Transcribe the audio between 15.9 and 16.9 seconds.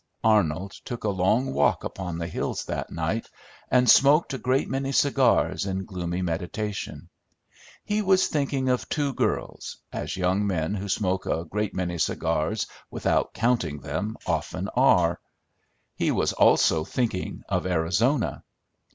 he was also